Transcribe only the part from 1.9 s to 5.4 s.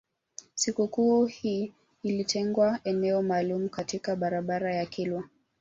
ilitengewa eneo maalum katika barabara ya kilwa